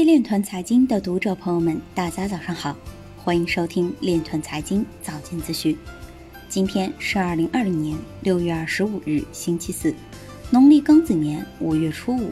[0.00, 2.74] 位链团财经的读者朋友们，大家早上好，
[3.18, 5.76] 欢迎收听链团财经早间资讯。
[6.48, 9.94] 今天是二零二零年六月二十五日，星期四，
[10.48, 12.30] 农历庚子年五月初五。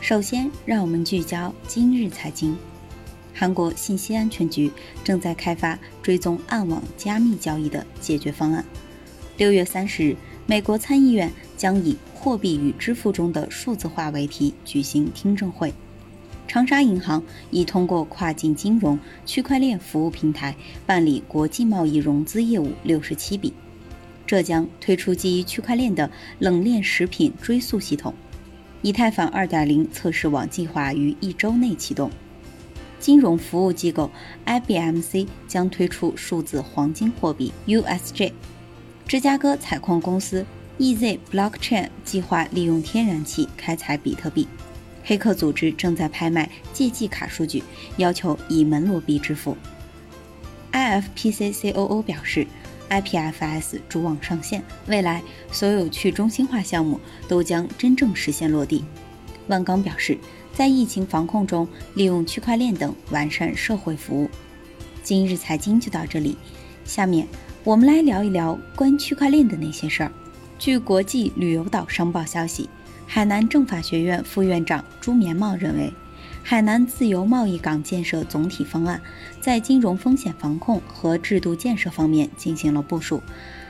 [0.00, 2.56] 首先，让我们聚焦今日财经。
[3.34, 4.70] 韩国信息安全局
[5.02, 8.64] 正在开发追踪暗网加密交易的解决方案。
[9.36, 10.16] 六月三十日，
[10.46, 15.74] 美国参议院将以“货币与支付中的数字化”为题举行听证会。
[16.46, 20.54] 长沙银行已通过跨境金融区块链服务平台
[20.86, 23.52] 办理国际贸易融资业务六十七笔。
[24.26, 28.14] 浙江推出基于区块链的冷链食品追溯系统。
[28.84, 32.10] 以太坊二点零测试网计划于一周内启动。
[32.98, 34.10] 金融服务机构
[34.44, 38.32] IBMC 将推出数字黄金货币 USJ。
[39.08, 40.44] 芝加哥采矿公司
[40.78, 44.46] EZ Blockchain 计划利用天然气开采比特币。
[45.04, 47.62] 黑客组织正在拍卖借记卡数据，
[47.98, 49.56] 要求以门罗币支付。
[50.72, 52.46] IFPC COO 表示
[52.88, 58.84] ，IPFS 主网上线，未来所有去中心化项目都将真正实现落地。
[59.46, 60.18] 万钢表示，
[60.54, 64.30] 在疫情防控中，利用区块链等完善社会服务。
[65.02, 66.36] 今日财经就到这里，
[66.84, 67.28] 下面
[67.62, 70.10] 我们来聊一聊关于区块链的那些事儿。
[70.58, 72.68] 据国际旅游岛商报消息。
[73.06, 75.92] 海南政法学院副院长朱绵茂认为，
[76.42, 79.00] 海南自由贸易港建设总体方案
[79.40, 83.22] 在金融风险防控和制度建设方面进行了部署。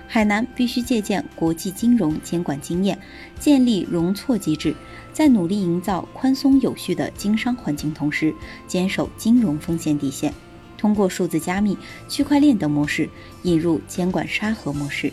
[0.07, 2.98] 海南必须借鉴国际金融监管经验，
[3.41, 4.75] 建立容错机制，
[5.13, 8.33] 在努力营造宽松有序的经商环境同时，
[8.69, 10.33] 坚守金融风险底线，
[10.79, 11.77] 通过数字加密、
[12.09, 13.09] 区块链等模式
[13.43, 15.13] 引入监管沙盒模式。